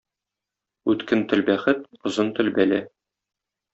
Үткен 0.93 1.21
тел— 1.33 1.45
бәхет, 1.51 1.85
озын 2.11 2.33
тел— 2.41 2.51
бәла! 2.59 2.81